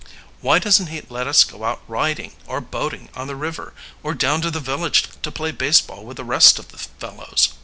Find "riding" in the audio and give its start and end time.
1.87-2.33